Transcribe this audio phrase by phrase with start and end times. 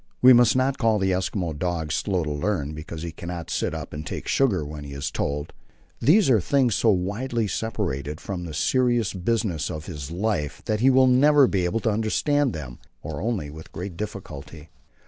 [0.19, 3.93] We must not call the Eskimo dog slow to learn because he cannot sit up
[3.93, 5.53] and take sugar when he is told;
[5.99, 10.89] these are things so widely separated from the serious business of his life that he
[10.89, 14.71] will never be able to understand them, or only with great difficulty.